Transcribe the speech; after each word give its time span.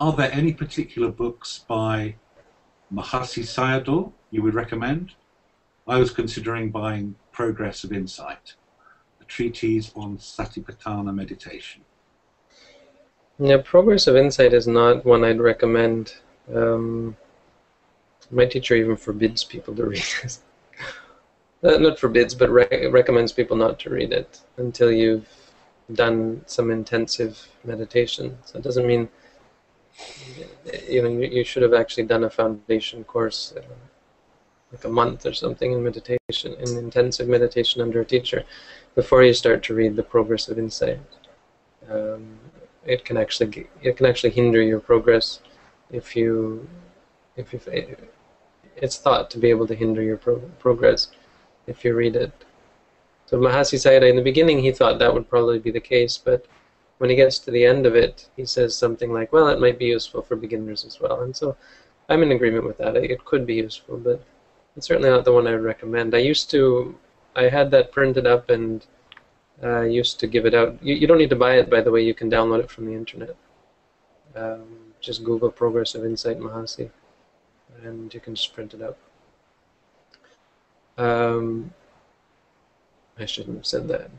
are 0.00 0.12
there 0.12 0.32
any 0.32 0.52
particular 0.52 1.10
books 1.10 1.64
by 1.68 2.16
Mahasi 2.92 3.42
Sayadaw 3.42 4.12
you 4.30 4.42
would 4.42 4.54
recommend? 4.54 5.12
I 5.86 5.98
was 5.98 6.10
considering 6.10 6.70
buying 6.70 7.16
Progress 7.32 7.84
of 7.84 7.92
Insight, 7.92 8.54
a 9.20 9.24
treatise 9.24 9.92
on 9.94 10.18
Satipatthana 10.18 11.14
meditation. 11.14 11.82
Yeah, 13.38 13.58
Progress 13.64 14.06
of 14.06 14.16
Insight 14.16 14.52
is 14.52 14.66
not 14.66 15.04
one 15.04 15.24
I'd 15.24 15.40
recommend. 15.40 16.14
Um, 16.52 17.16
my 18.30 18.46
teacher 18.46 18.74
even 18.74 18.96
forbids 18.96 19.44
people 19.44 19.74
to 19.76 19.84
read 19.84 20.04
it. 20.22 20.38
uh, 21.62 21.78
not 21.78 21.98
forbids, 21.98 22.34
but 22.34 22.50
re- 22.50 22.86
recommends 22.86 23.32
people 23.32 23.56
not 23.56 23.78
to 23.80 23.90
read 23.90 24.12
it 24.12 24.40
until 24.56 24.90
you've 24.90 25.28
done 25.92 26.42
some 26.46 26.70
intensive 26.70 27.48
meditation. 27.64 28.38
So 28.44 28.58
it 28.58 28.64
doesn't 28.64 28.86
mean 28.86 29.08
you 30.88 31.02
know 31.02 31.08
you, 31.08 31.44
should 31.44 31.62
have 31.62 31.74
actually 31.74 32.04
done 32.04 32.24
a 32.24 32.30
foundation 32.30 33.04
course, 33.04 33.54
uh, 33.56 33.62
like 34.72 34.84
a 34.84 34.88
month 34.88 35.26
or 35.26 35.32
something 35.32 35.72
in 35.72 35.82
meditation, 35.82 36.54
in 36.54 36.76
intensive 36.78 37.28
meditation 37.28 37.80
under 37.80 38.00
a 38.00 38.04
teacher, 38.04 38.44
before 38.94 39.22
you 39.22 39.32
start 39.32 39.62
to 39.64 39.74
read 39.74 39.96
the 39.96 40.02
Progress 40.02 40.48
of 40.48 40.58
Insight. 40.58 41.00
Um, 41.90 42.38
it 42.86 43.04
can 43.04 43.16
actually 43.16 43.68
it 43.82 43.96
can 43.96 44.06
actually 44.06 44.30
hinder 44.30 44.62
your 44.62 44.80
progress 44.80 45.40
if 45.90 46.16
you 46.16 46.68
if 47.36 47.52
you 47.52 47.60
it's 48.76 48.98
thought 48.98 49.30
to 49.30 49.38
be 49.38 49.50
able 49.50 49.66
to 49.66 49.74
hinder 49.74 50.02
your 50.02 50.16
pro- 50.16 50.50
progress 50.58 51.08
if 51.66 51.84
you 51.84 51.94
read 51.94 52.16
it. 52.16 52.32
So 53.26 53.38
Mahasi 53.38 53.78
Sayadaw, 53.78 54.10
in 54.10 54.16
the 54.16 54.22
beginning, 54.22 54.58
he 54.58 54.70
thought 54.70 54.98
that 54.98 55.14
would 55.14 55.28
probably 55.30 55.58
be 55.58 55.70
the 55.70 55.80
case, 55.80 56.18
but 56.18 56.46
when 56.98 57.10
he 57.10 57.16
gets 57.16 57.38
to 57.40 57.50
the 57.50 57.64
end 57.64 57.86
of 57.86 57.94
it, 57.94 58.28
he 58.36 58.44
says 58.44 58.76
something 58.76 59.12
like, 59.12 59.32
well, 59.32 59.48
it 59.48 59.60
might 59.60 59.78
be 59.78 59.86
useful 59.86 60.22
for 60.22 60.36
beginners 60.36 60.84
as 60.84 61.00
well. 61.00 61.22
And 61.22 61.34
so 61.34 61.56
I'm 62.08 62.22
in 62.22 62.32
agreement 62.32 62.64
with 62.64 62.78
that. 62.78 62.96
It 62.96 63.24
could 63.24 63.46
be 63.46 63.54
useful, 63.54 63.98
but 63.98 64.22
it's 64.76 64.86
certainly 64.86 65.10
not 65.10 65.24
the 65.24 65.32
one 65.32 65.46
I 65.46 65.52
would 65.52 65.64
recommend. 65.64 66.14
I 66.14 66.18
used 66.18 66.50
to, 66.50 66.96
I 67.36 67.44
had 67.44 67.70
that 67.72 67.92
printed 67.92 68.26
up 68.26 68.50
and 68.50 68.86
uh, 69.62 69.82
used 69.82 70.20
to 70.20 70.26
give 70.26 70.46
it 70.46 70.54
out. 70.54 70.78
You, 70.82 70.94
you, 70.94 71.06
don't 71.06 71.18
need 71.18 71.30
to 71.30 71.36
buy 71.36 71.56
it, 71.58 71.70
by 71.70 71.80
the 71.80 71.90
way. 71.90 72.02
You 72.02 72.14
can 72.14 72.30
download 72.30 72.60
it 72.60 72.70
from 72.70 72.86
the 72.86 72.94
internet. 72.94 73.36
Um, 74.36 74.64
just 75.00 75.24
Google 75.24 75.50
Progress 75.50 75.94
of 75.94 76.04
Insight 76.04 76.38
Mahasi 76.38 76.90
and 77.82 78.12
you 78.12 78.20
can 78.20 78.34
just 78.34 78.54
print 78.54 78.74
it 78.74 78.82
out. 78.82 78.96
Um, 80.96 81.72
I 83.18 83.26
shouldn't 83.26 83.56
have 83.56 83.66
said 83.66 83.88
that. 83.88 84.10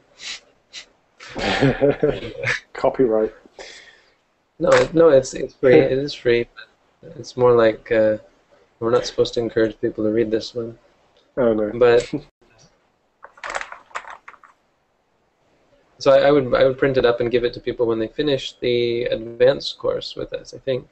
Copyright. 2.73 3.33
No, 4.59 4.69
no, 4.93 5.09
it's 5.09 5.33
it's 5.33 5.53
free. 5.53 5.75
it 5.75 5.91
is 5.91 6.13
free, 6.13 6.47
but 7.01 7.17
it's 7.17 7.35
more 7.35 7.53
like 7.53 7.91
uh, 7.91 8.17
we're 8.79 8.91
not 8.91 9.05
supposed 9.05 9.33
to 9.33 9.39
encourage 9.41 9.79
people 9.81 10.03
to 10.03 10.11
read 10.11 10.31
this 10.31 10.55
one. 10.55 10.77
Oh 11.37 11.53
no. 11.53 11.71
But 11.73 12.09
so 15.97 16.11
I, 16.11 16.27
I, 16.27 16.31
would 16.31 16.53
I 16.53 16.63
would 16.63 16.77
print 16.77 16.97
it 16.97 17.05
up 17.05 17.19
and 17.19 17.31
give 17.31 17.43
it 17.43 17.53
to 17.53 17.59
people 17.59 17.85
when 17.85 17.99
they 17.99 18.07
finish 18.07 18.53
the 18.59 19.03
advanced 19.05 19.77
course 19.77 20.15
with 20.15 20.31
us. 20.33 20.53
I 20.53 20.59
think 20.59 20.87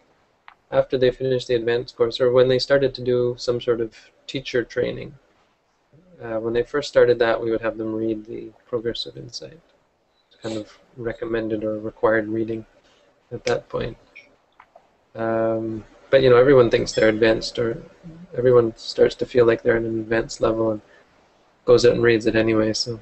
after 0.72 0.98
they 0.98 1.12
finished 1.12 1.48
the 1.48 1.56
advanced 1.56 1.96
course 1.96 2.20
or 2.20 2.32
when 2.32 2.48
they 2.48 2.60
started 2.60 2.94
to 2.96 3.02
do 3.02 3.36
some 3.38 3.62
sort 3.62 3.80
of 3.80 3.96
teacher 4.28 4.64
training. 4.64 5.14
Uh, 6.22 6.40
when 6.40 6.54
they 6.54 6.64
first 6.64 6.90
started 6.90 7.20
that, 7.20 7.42
we 7.42 7.52
would 7.52 7.62
have 7.62 7.78
them 7.78 7.94
read 7.94 8.26
the 8.26 8.50
Progress 8.66 9.06
of 9.06 9.18
Insight. 9.18 9.60
Kind 10.44 10.58
of 10.58 10.78
recommended 10.98 11.64
or 11.64 11.80
required 11.80 12.28
reading 12.28 12.66
at 13.32 13.44
that 13.46 13.68
point. 13.70 13.98
Um, 15.16 15.84
but 16.10 16.22
you 16.22 16.30
know, 16.30 16.38
everyone 16.38 16.70
thinks 16.70 16.92
they're 16.92 17.10
advanced, 17.10 17.58
or 17.58 17.82
everyone 18.38 18.76
starts 18.76 19.16
to 19.16 19.26
feel 19.26 19.46
like 19.46 19.64
they're 19.64 19.78
at 19.78 19.84
an 19.84 20.00
advanced 20.00 20.42
level 20.42 20.72
and 20.72 20.82
goes 21.66 21.86
out 21.86 21.94
and 21.94 22.04
reads 22.04 22.28
it 22.28 22.36
anyway. 22.36 22.74
So 22.74 23.00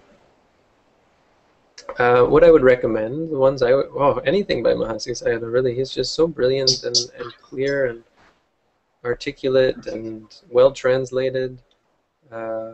uh, 1.97 2.23
what 2.23 2.43
I 2.43 2.51
would 2.51 2.63
recommend, 2.63 3.31
the 3.31 3.37
ones 3.37 3.61
I 3.61 3.73
would, 3.73 3.87
oh, 3.95 4.19
anything 4.19 4.63
by 4.63 4.73
Mahasi 4.73 5.11
Sayadaw, 5.11 5.51
really, 5.51 5.75
he's 5.75 5.91
just 5.91 6.13
so 6.13 6.27
brilliant 6.27 6.83
and, 6.83 6.95
and 7.17 7.33
clear 7.41 7.87
and 7.87 8.03
articulate 9.03 9.87
and 9.87 10.33
well 10.49 10.71
translated. 10.71 11.57
Uh, 12.31 12.73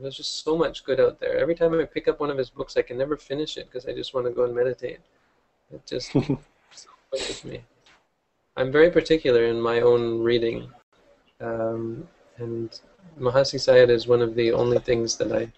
there's 0.00 0.16
just 0.16 0.44
so 0.44 0.56
much 0.56 0.84
good 0.84 1.00
out 1.00 1.20
there. 1.20 1.38
Every 1.38 1.54
time 1.54 1.78
I 1.78 1.84
pick 1.84 2.08
up 2.08 2.20
one 2.20 2.30
of 2.30 2.38
his 2.38 2.50
books, 2.50 2.76
I 2.76 2.82
can 2.82 2.98
never 2.98 3.16
finish 3.16 3.56
it 3.56 3.66
because 3.66 3.86
I 3.86 3.92
just 3.92 4.14
want 4.14 4.26
to 4.26 4.32
go 4.32 4.44
and 4.44 4.54
meditate. 4.54 5.00
It 5.72 5.86
just 5.86 6.12
pushes 7.10 7.44
me. 7.44 7.62
I'm 8.56 8.70
very 8.70 8.90
particular 8.90 9.46
in 9.46 9.60
my 9.60 9.80
own 9.80 10.22
reading, 10.22 10.68
um, 11.40 12.06
and 12.38 12.80
Mahasi 13.18 13.58
Sayadaw 13.58 13.90
is 13.90 14.06
one 14.06 14.22
of 14.22 14.34
the 14.34 14.52
only 14.52 14.78
things 14.78 15.16
that 15.16 15.32
I 15.32 15.52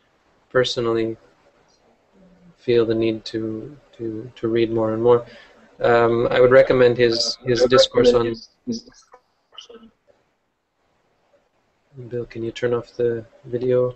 personally 0.50 1.16
feel 2.56 2.86
the 2.86 2.94
need 2.94 3.24
to 3.26 3.76
to 3.96 4.30
to 4.34 4.48
read 4.48 4.70
more 4.70 4.92
and 4.94 5.02
more. 5.02 5.26
Um, 5.80 6.26
I 6.30 6.40
would 6.40 6.50
recommend 6.50 6.96
his 6.96 7.38
his 7.44 7.64
discourse 7.64 8.12
on. 8.14 8.34
Bill, 12.08 12.26
can 12.26 12.42
you 12.42 12.52
turn 12.52 12.74
off 12.74 12.94
the 12.96 13.24
video? 13.44 13.94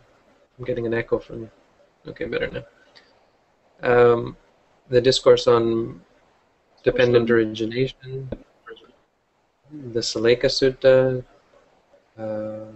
I'm 0.60 0.66
getting 0.66 0.84
an 0.84 0.93
echo 0.93 1.19
from 1.19 1.41
you. 1.41 1.50
Okay, 2.09 2.26
better 2.26 2.50
now. 2.50 2.65
Um, 3.82 4.37
the 4.91 5.00
discourse 5.00 5.47
on 5.47 6.03
dependent 6.82 7.31
origination, 7.31 8.28
the 9.72 10.00
Sallekha 10.00 10.50
Sutta. 10.53 11.25
Uh, 12.19 12.66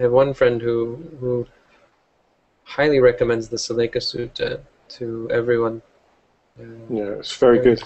I 0.00 0.02
have 0.02 0.10
one 0.10 0.34
friend 0.34 0.60
who 0.60 0.96
who 1.20 1.46
highly 2.64 2.98
recommends 2.98 3.48
the 3.48 3.56
Sallekha 3.56 3.98
Sutta 3.98 4.60
to 4.98 5.28
everyone. 5.30 5.80
yeah, 6.90 7.22
it's 7.22 7.36
very 7.36 7.60
good. 7.60 7.80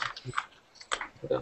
Yeah. 1.31 1.41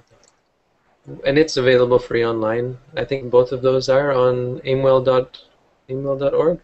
And 1.24 1.38
it's 1.38 1.56
available 1.56 2.00
free 2.00 2.24
online. 2.24 2.78
I 2.96 3.04
think 3.04 3.30
both 3.30 3.52
of 3.52 3.62
those 3.62 3.88
are 3.88 4.10
on 4.10 4.58
aimwell.aimwell.org. 4.60 6.60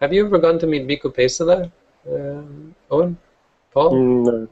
Have 0.00 0.12
you 0.12 0.26
ever 0.26 0.38
gone 0.38 0.58
to 0.58 0.66
meet 0.66 0.86
Bhikkhu 0.86 1.14
Pesala, 1.14 1.70
um, 2.10 2.74
Owen? 2.90 3.16
Paul? 3.72 3.92
Mm, 3.92 4.24
no. 4.24 4.48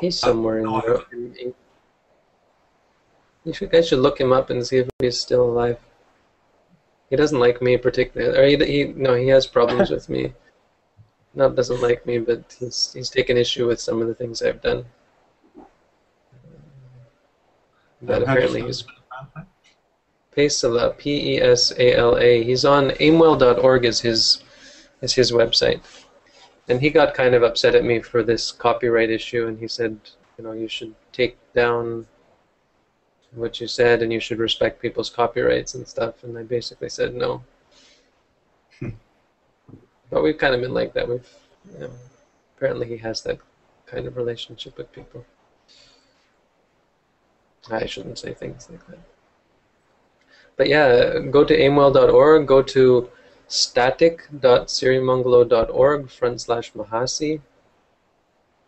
He's 0.00 0.18
somewhere 0.18 0.58
in 0.58 0.70
Europe. 0.70 1.08
You 3.44 3.52
should, 3.52 3.70
guys 3.70 3.88
should 3.88 3.98
look 3.98 4.20
him 4.20 4.32
up 4.32 4.50
and 4.50 4.66
see 4.66 4.78
if 4.78 4.90
he's 5.00 5.18
still 5.18 5.44
alive. 5.44 5.78
He 7.10 7.16
doesn't 7.16 7.38
like 7.38 7.60
me 7.60 7.76
particularly. 7.76 8.38
Or 8.38 8.44
he, 8.46 8.56
he 8.64 8.84
no, 8.84 9.14
he 9.14 9.28
has 9.28 9.46
problems 9.46 9.90
with 9.90 10.08
me 10.08 10.32
not 11.34 11.56
doesn't 11.56 11.80
like 11.80 12.04
me, 12.06 12.18
but 12.18 12.56
he's 12.58 12.92
he's 12.92 13.10
taken 13.10 13.36
issue 13.36 13.66
with 13.66 13.80
some 13.80 14.02
of 14.02 14.08
the 14.08 14.14
things 14.14 14.42
I've 14.42 14.60
done. 14.60 14.84
But 18.02 18.22
apparently 18.22 18.62
he's 18.62 18.84
Pesala, 20.36 20.96
P-E-S-A-L-A. 20.96 22.42
He's 22.42 22.64
on 22.64 22.90
aimwell.org 22.90 23.84
is 23.84 24.00
his 24.00 24.42
is 25.00 25.12
his 25.14 25.32
website, 25.32 25.80
and 26.68 26.80
he 26.80 26.90
got 26.90 27.14
kind 27.14 27.34
of 27.34 27.42
upset 27.42 27.74
at 27.74 27.84
me 27.84 28.00
for 28.00 28.22
this 28.22 28.52
copyright 28.52 29.10
issue, 29.10 29.46
and 29.48 29.58
he 29.58 29.66
said, 29.66 29.98
you 30.38 30.44
know, 30.44 30.52
you 30.52 30.68
should 30.68 30.94
take 31.12 31.36
down 31.52 32.06
what 33.32 33.60
you 33.60 33.66
said, 33.66 34.02
and 34.02 34.12
you 34.12 34.20
should 34.20 34.38
respect 34.38 34.80
people's 34.80 35.10
copyrights 35.10 35.74
and 35.74 35.86
stuff. 35.86 36.22
And 36.22 36.38
I 36.38 36.42
basically 36.42 36.88
said 36.88 37.14
no. 37.14 37.42
Hmm. 38.78 38.90
But 40.10 40.22
we've 40.22 40.38
kind 40.38 40.54
of 40.54 40.60
been 40.60 40.74
like 40.74 40.92
that. 40.94 41.08
We've, 41.08 41.28
you 41.72 41.80
know, 41.80 41.90
apparently 42.56 42.88
he 42.88 42.98
has 42.98 43.22
that 43.22 43.38
kind 43.86 44.06
of 44.06 44.16
relationship 44.16 44.76
with 44.76 44.92
people. 44.92 45.24
I 47.70 47.86
shouldn't 47.86 48.18
say 48.18 48.34
things 48.34 48.68
like 48.70 48.86
that. 48.88 48.98
But 50.62 50.68
yeah, 50.68 51.18
go 51.18 51.42
to 51.42 51.58
aimwell.org, 51.58 52.46
go 52.46 52.62
to 52.62 53.10
static.sirimangalo.org 53.48 56.08
front 56.08 56.40
slash 56.40 56.72
Mahasi. 56.72 57.40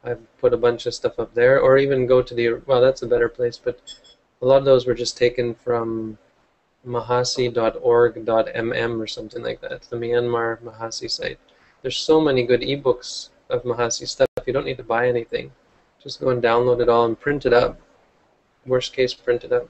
I've 0.03 0.39
put 0.39 0.53
a 0.53 0.57
bunch 0.57 0.87
of 0.87 0.95
stuff 0.95 1.21
up 1.21 1.35
there, 1.35 1.61
or 1.61 1.79
even 1.79 2.09
go 2.09 2.21
to 2.21 2.35
the, 2.35 2.55
well, 2.67 2.81
that's 2.81 3.03
a 3.03 3.07
better 3.07 3.29
place, 3.29 3.59
but 3.59 3.79
a 4.43 4.45
lot 4.45 4.57
of 4.57 4.65
those 4.65 4.87
were 4.87 4.95
just 4.95 5.17
taken 5.17 5.55
from 5.55 6.19
mahasi.org.mm 6.85 9.01
or 9.01 9.07
something 9.07 9.45
like 9.45 9.61
that. 9.61 9.83
The 9.83 9.95
Myanmar 9.95 10.61
Mahasi 10.63 11.09
site. 11.09 11.39
There's 11.83 11.97
so 11.97 12.21
many 12.21 12.43
good 12.43 12.63
ebooks 12.63 13.29
of 13.51 13.63
Mahasi 13.63 14.09
stuff. 14.09 14.27
You 14.45 14.53
don't 14.53 14.67
need 14.67 14.79
to 14.79 14.83
buy 14.83 15.07
anything. 15.07 15.53
Just 16.03 16.19
go 16.19 16.31
and 16.31 16.43
download 16.43 16.81
it 16.81 16.89
all 16.89 17.07
and 17.07 17.21
print 17.21 17.47
it 17.47 17.53
up. 17.53 17.81
Worst 18.67 18.95
case, 18.95 19.15
print 19.15 19.45
it 19.45 19.53
up. 19.53 19.69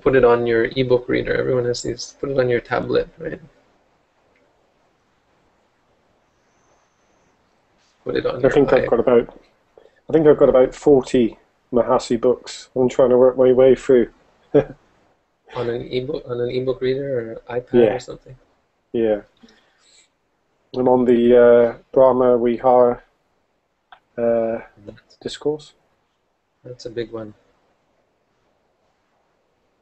Put 0.00 0.16
it 0.16 0.24
on 0.24 0.46
your 0.46 0.66
ebook 0.76 1.08
reader. 1.08 1.34
Everyone 1.34 1.64
has 1.64 1.82
these. 1.82 2.16
Put 2.20 2.30
it 2.30 2.38
on 2.38 2.48
your 2.48 2.60
tablet, 2.60 3.08
right? 3.18 3.40
Put 8.04 8.16
it 8.16 8.26
on. 8.26 8.44
I 8.44 8.48
think 8.48 8.72
I've 8.72 8.88
got 8.88 9.00
about 9.00 9.38
I 10.08 10.12
think 10.12 10.26
I've 10.26 10.38
got 10.38 10.48
about 10.48 10.74
40 10.74 11.36
Mahasi 11.72 12.20
books. 12.20 12.68
I'm 12.76 12.88
trying 12.88 13.10
to 13.10 13.18
work 13.18 13.36
my 13.36 13.52
way 13.52 13.74
through. 13.74 14.10
on 14.54 15.68
an 15.68 15.82
ebook 15.90 16.22
on 16.28 16.40
an 16.40 16.50
ebook 16.50 16.80
reader 16.80 17.40
or 17.48 17.60
iPad 17.60 17.72
Yeah. 17.72 17.94
or 17.94 18.00
something. 18.00 18.36
Yeah. 18.92 19.22
I'm 20.74 20.88
on 20.88 21.04
the 21.04 21.36
uh, 21.36 21.78
Brahma 21.92 22.38
Vihara 22.38 23.02
uh, 24.16 24.58
discourse. 25.20 25.72
That's 26.64 26.86
a 26.86 26.90
big 26.90 27.10
one. 27.12 27.34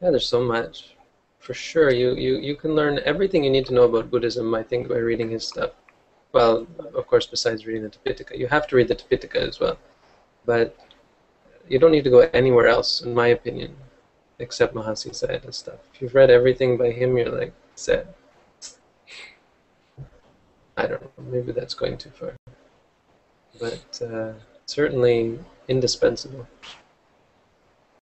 Yeah, 0.00 0.10
there's 0.10 0.28
so 0.28 0.42
much. 0.42 0.96
For 1.38 1.54
sure, 1.54 1.90
you, 1.90 2.14
you, 2.14 2.36
you 2.36 2.56
can 2.56 2.74
learn 2.74 3.00
everything 3.04 3.44
you 3.44 3.50
need 3.50 3.66
to 3.66 3.74
know 3.74 3.84
about 3.84 4.10
Buddhism, 4.10 4.54
I 4.54 4.62
think, 4.62 4.88
by 4.88 4.96
reading 4.96 5.30
his 5.30 5.46
stuff. 5.46 5.72
Well, 6.32 6.66
of 6.94 7.06
course, 7.06 7.26
besides 7.26 7.66
reading 7.66 7.82
the 7.82 7.90
Tipitaka. 7.90 8.38
You 8.38 8.46
have 8.48 8.66
to 8.68 8.76
read 8.76 8.88
the 8.88 8.96
Tipitaka 8.96 9.36
as 9.36 9.60
well. 9.60 9.78
But 10.46 10.76
you 11.68 11.78
don't 11.78 11.92
need 11.92 12.04
to 12.04 12.10
go 12.10 12.28
anywhere 12.32 12.66
else, 12.66 13.02
in 13.02 13.14
my 13.14 13.28
opinion, 13.28 13.76
except 14.38 14.74
Mahasi 14.74 15.10
Sayadaw 15.10 15.54
stuff. 15.54 15.80
If 15.94 16.02
you've 16.02 16.14
read 16.14 16.30
everything 16.30 16.76
by 16.76 16.90
him, 16.90 17.16
you're 17.16 17.30
like, 17.30 17.52
set. 17.74 18.14
I 20.76 20.86
don't 20.86 21.02
know, 21.02 21.24
maybe 21.30 21.52
that's 21.52 21.74
going 21.74 21.98
too 21.98 22.10
far. 22.10 22.34
But 23.60 24.02
uh, 24.02 24.32
certainly 24.66 25.38
indispensable. 25.68 26.48